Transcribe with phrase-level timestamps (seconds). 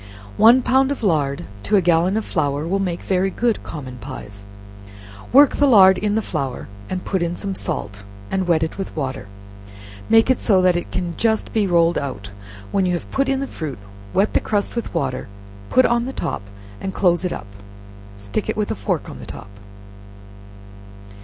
[0.37, 4.47] One pound of lard to a gallon of flour will make very good common pies.
[5.31, 6.67] Work the lard in the flour,
[7.05, 9.27] put in some salt, and wet it with water,
[10.09, 12.31] make it so that it can just be rolled out,
[12.71, 13.77] when you have put in the fruit,
[14.11, 15.27] wet the crust with water,
[15.69, 16.41] put on the top
[16.79, 17.45] and close it up,
[18.17, 19.49] stick it with a fork on the top.